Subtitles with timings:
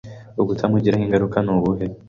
[0.41, 1.85] ubutamugiraho ingaruka ni ubuhe